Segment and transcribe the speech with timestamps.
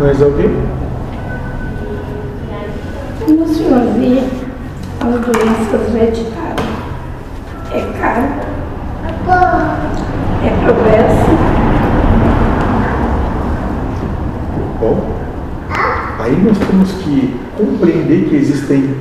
[0.00, 0.48] Mais alguém?
[3.22, 4.22] Como o senhor vê
[4.98, 6.66] as doenças hereditárias?
[7.70, 8.24] É caro?
[10.42, 11.30] É progresso?
[14.80, 14.96] Bom,
[16.18, 18.96] aí nós temos que compreender que existem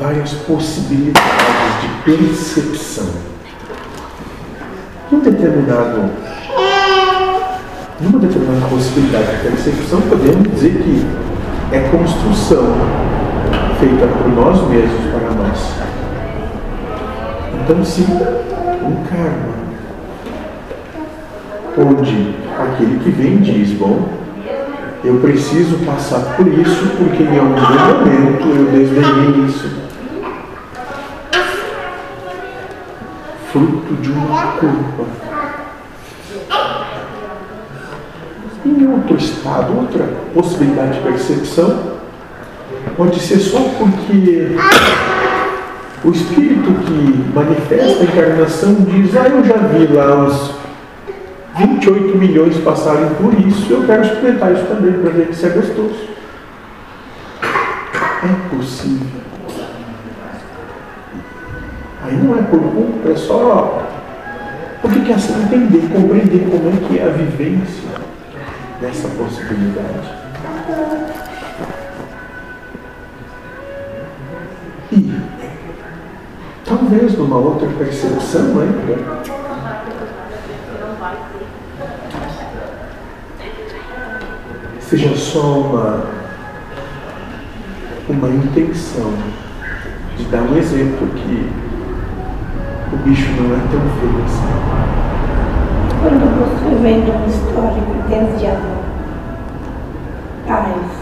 [0.00, 3.33] várias possibilidades de percepção.
[5.14, 6.10] Em um determinado,
[8.00, 11.06] numa determinada possibilidade de percepção, podemos dizer que
[11.70, 12.74] é construção
[13.78, 15.72] feita por nós mesmos para nós.
[17.62, 19.54] Então, se um karma
[21.78, 24.08] onde aquele que vem diz, bom,
[25.04, 29.93] eu preciso passar por isso porque em algum momento eu desdenhei isso.
[33.54, 35.04] Fruto de uma culpa.
[38.66, 41.92] Em outro estado, outra possibilidade de percepção,
[42.96, 44.56] pode ser só porque
[46.02, 50.50] o espírito que manifesta a encarnação diz, ah, eu já vi lá os
[51.56, 56.08] 28 milhões passarem por isso, eu quero experimentar isso também para ver se é gostoso.
[57.40, 59.33] É possível.
[62.04, 63.82] Aí não é por culpa, é só
[64.82, 67.88] porque quer assim entender, compreender como é que é a vivência
[68.78, 70.12] dessa possibilidade.
[74.92, 75.20] E
[76.66, 79.24] talvez numa outra percepção ainda,
[84.80, 86.04] seja só uma,
[88.10, 89.14] uma intenção
[90.18, 91.63] de dar um exemplo que
[92.94, 94.52] o bicho não é tão feio assim.
[96.00, 98.84] Quando você vem de um histórico desde amor,
[100.46, 100.92] pais,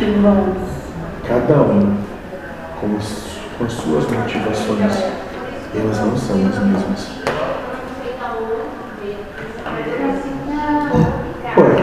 [0.00, 0.72] irmãos,
[1.26, 1.96] Cada um
[2.80, 5.04] com as, com as suas motivações,
[5.74, 7.10] elas não são as mesmas.
[11.56, 11.76] Ora,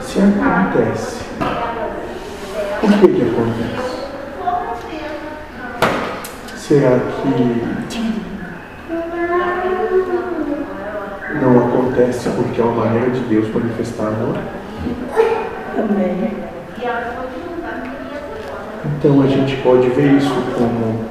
[0.00, 1.24] se acontece,
[2.80, 3.77] por que que acontece?
[6.68, 7.64] Será que
[11.40, 14.36] não acontece porque é uma maneira de Deus manifestar amor?
[15.78, 16.34] também.
[18.84, 21.04] Então a gente pode ver isso como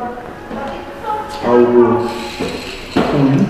[1.46, 2.10] algo
[2.96, 3.48] ruim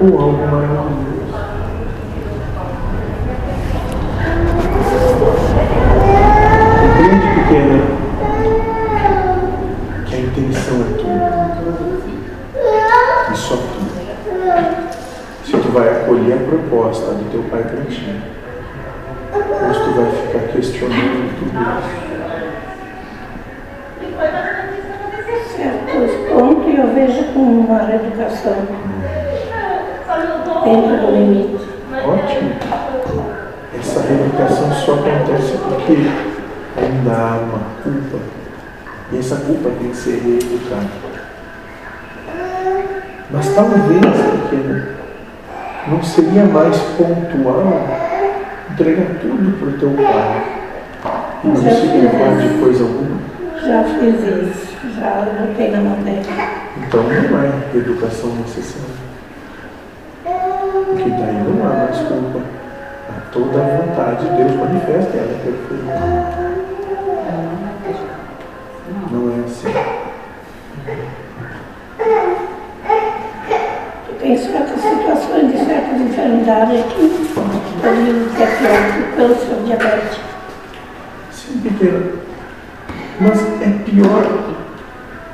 [0.00, 1.10] ou algo maravilhoso.
[6.80, 7.78] Compreende, pequena,
[10.06, 11.30] que a intenção é tudo.
[13.32, 13.90] E só tudo.
[15.44, 16.46] Se tu vai acolher a
[17.30, 18.20] teu pai para ti,
[19.72, 22.10] se tu vai ficar questionando tudo isso.
[25.56, 28.58] Certos pontos eu vejo como uma reeducação
[30.64, 31.64] dentro do limite.
[31.92, 32.50] Ótimo.
[33.78, 35.96] Essa reeducação só acontece porque
[36.76, 38.18] ainda há uma culpa.
[39.12, 41.10] E essa culpa tem que ser reeducada.
[43.30, 44.99] Mas talvez, pequena,
[45.88, 47.86] não seria mais pontual
[48.72, 50.60] entregar tudo para o teu pai
[51.44, 53.20] e não se levar de coisa alguma?
[53.66, 54.14] Já fiz
[54.48, 56.26] isso, já botei na mão dele.
[56.76, 59.00] Então não é educação necessária.
[60.24, 62.40] Porque daí não há mais culpa.
[63.08, 66.50] Há toda a vontade de Deus manifesta, ela é perfeita.
[69.10, 69.72] Não é assim.
[74.20, 75.58] Tem certas situações de
[78.36, 80.18] ter pior que o câncer, o diabetes.
[81.32, 82.02] Sim, pequena.
[83.20, 84.22] Mas é pior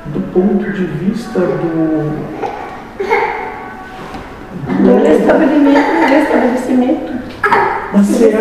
[0.07, 2.47] do ponto de vista do.
[4.67, 7.13] Do restabelecimento, do restabelecimento.
[7.93, 8.39] Mas será,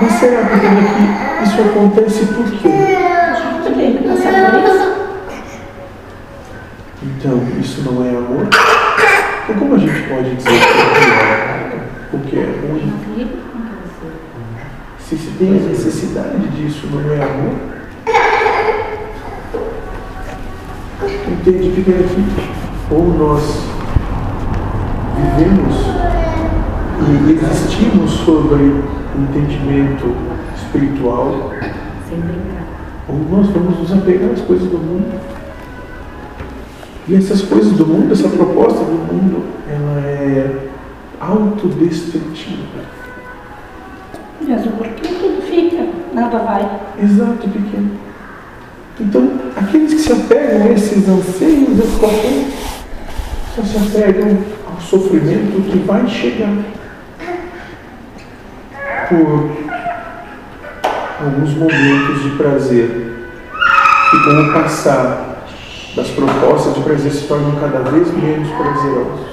[0.00, 2.68] mas será que isso acontece por quê?
[3.76, 4.86] Tem que passar por isso.
[7.02, 8.48] Então, isso não é amor?
[9.48, 10.58] Então, como a gente pode dizer que é
[11.06, 11.86] pior?
[12.10, 12.92] Porque é ruim?
[14.98, 17.54] Se se tem a necessidade disso, não é amor?
[21.28, 22.24] Entende, pequeno aqui?
[22.90, 23.66] Ou nós
[25.14, 25.76] vivemos
[27.06, 28.82] e existimos sobre o
[29.16, 30.12] entendimento
[30.56, 31.52] espiritual,
[33.08, 35.35] ou nós vamos nos apegar às coisas do mundo.
[37.08, 40.68] E essas coisas do mundo, essa proposta do mundo, ela é
[41.20, 42.66] autodestrutiva.
[44.40, 46.80] Mesmo porque tudo fica, nada vai.
[47.00, 47.92] Exato, pequeno.
[48.98, 52.46] Então, aqueles que se apegam a esses anseios, a qualquer,
[53.54, 56.56] só se apegam ao sofrimento que vai chegar
[59.08, 59.50] por
[61.24, 63.12] alguns momentos de prazer.
[64.12, 65.35] E com o passar
[65.96, 69.26] das propostas de prazer se tornam cada vez menos prazerosos.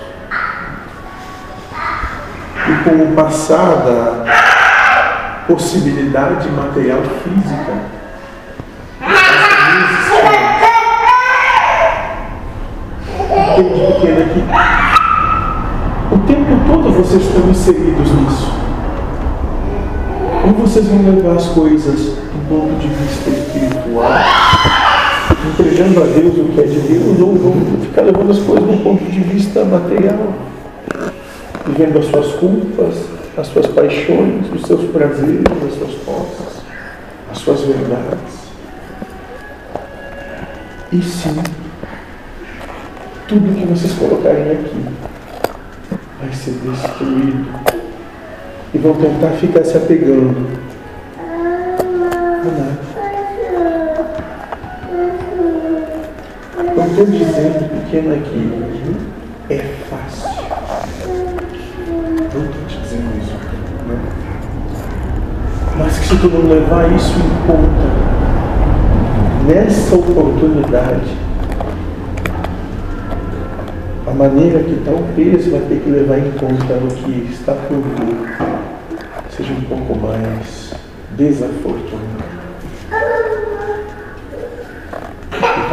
[2.65, 7.73] E com o passar da possibilidade material física,
[13.57, 14.43] entende
[16.11, 18.53] o tempo todo vocês estão inseridos nisso.
[20.41, 24.42] Como vocês vão levar as coisas do ponto de vista espiritual,
[25.51, 28.83] entregando a Deus o que é de Deus, ou vão ficar levando as coisas do
[28.83, 30.33] ponto de vista material,
[31.65, 32.95] vivendo as suas culpas,
[33.37, 36.63] as suas paixões, os seus prazeres, as suas posses,
[37.31, 38.43] as suas verdades.
[40.91, 41.35] E sim,
[43.27, 44.85] tudo que vocês colocarem aqui
[46.21, 47.47] vai ser destruído
[48.73, 50.47] e vão tentar ficar se apegando
[51.67, 52.92] a nada.
[56.93, 59.57] Estou dizendo, pequena, que é
[59.89, 60.29] fácil.
[61.07, 63.33] Não estou te dizendo isso.
[63.87, 63.97] Não.
[65.79, 67.89] Mas que se tu não levar isso em conta,
[69.47, 71.17] nessa oportunidade,
[74.05, 78.37] a maneira que talvez vai ter que levar em conta no que está por vir
[79.35, 80.75] seja um pouco mais
[81.17, 82.42] desafortunado.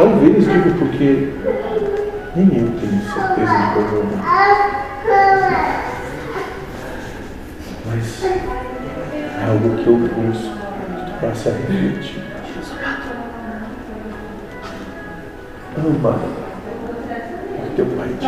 [0.01, 1.31] Talvez, digo porque
[2.35, 4.17] nem eu tenho certeza de como
[7.85, 10.55] Mas é algo que eu busco
[10.97, 12.23] que tu passe a refletir.
[15.77, 16.19] Ama
[17.59, 18.27] o teu Pai te.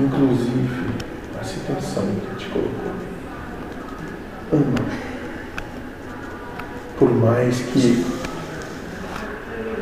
[0.00, 0.94] Inclusive
[1.38, 2.92] a situação que te colocou.
[4.52, 5.04] Ama.
[6.98, 8.23] Por mais que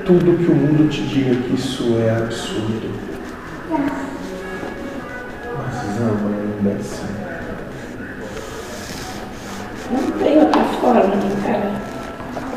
[0.05, 2.91] tudo que o mundo te diga que isso é absurdo.
[3.71, 3.93] Mas
[6.01, 7.07] ama ainda assim.
[9.93, 11.81] Não tem outra forma de encarar.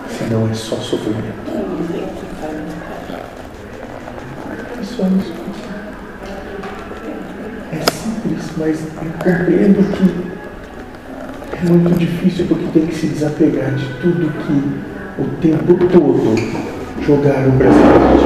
[0.10, 1.36] Senão é só sofrimento.
[1.48, 3.30] Não tem outra forma de encarar.
[4.80, 5.34] É só isso.
[7.72, 8.88] É simples, mas eu
[9.20, 10.04] compreendo que
[11.58, 14.56] é muito difícil porque tem que se desapegar de tudo que
[15.22, 16.36] o tempo todo
[17.06, 18.26] jogaram para frente.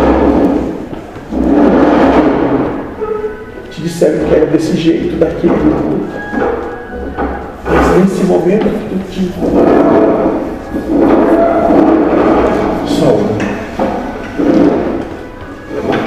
[3.72, 6.06] Te disseram que era desse jeito, daquele outro.
[7.66, 9.60] Mas nesse momento tu te um.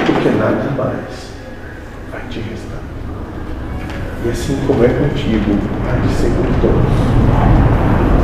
[0.05, 1.31] Porque nada mais
[2.11, 2.79] vai te restar.
[4.25, 8.22] E assim como é contigo, há de ser com todos.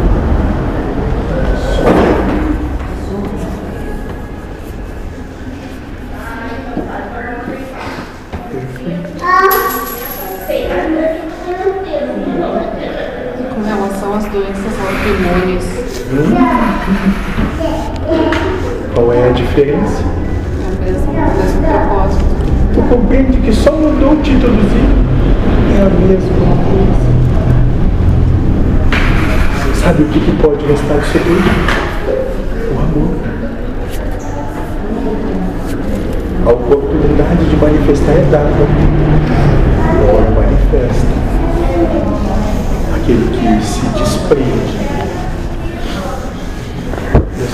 [18.94, 20.04] Qual é a diferença?
[20.04, 22.30] é o mesmo, o mesmo.
[22.74, 25.10] Tu compreende que só mudou o títulozinho
[25.76, 27.10] é a mesma coisa.
[29.76, 31.22] Sabe o que, que pode restar do seu?
[32.76, 33.16] O amor.
[36.46, 38.50] A oportunidade de manifestar é dada.
[39.92, 41.08] Agora manifesta.
[42.96, 44.89] Aquele que se desprende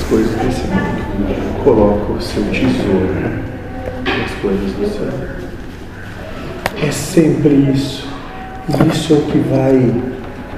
[0.09, 3.13] coisas desse mundo coloca o seu tesouro
[4.03, 5.35] nas coisas do céu.
[6.81, 8.07] É sempre isso.
[8.69, 9.93] E isso é o que vai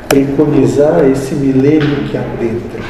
[0.09, 2.81] preconizar esse milênio que adentra.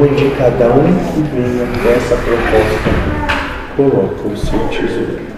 [0.00, 3.26] Onde cada um que vem até essa proposta
[3.76, 5.35] coloca o seu tesouro.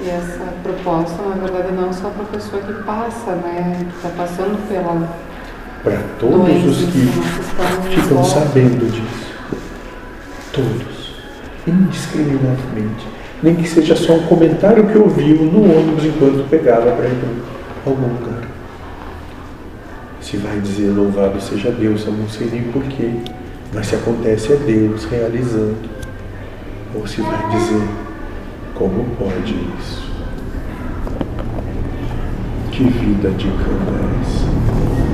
[0.00, 3.84] E essa proposta, na verdade, não é só para a pessoa que passa, né?
[3.90, 5.08] Que está passando pela
[5.82, 9.34] Para todos doença os que em ficam sabendo disso.
[10.52, 11.14] Todos.
[11.66, 13.08] Indiscriminadamente.
[13.42, 17.18] Nem que seja só um comentário que ouviu no ônibus enquanto pegava para ir
[17.82, 18.48] para algum lugar.
[20.20, 23.10] Se vai dizer louvado seja Deus, eu não sei nem porquê,
[23.72, 25.76] mas se acontece é Deus realizando.
[26.94, 28.07] Ou se vai dizer
[28.78, 30.08] como pode isso?
[32.70, 35.07] Que vida de cama é essa?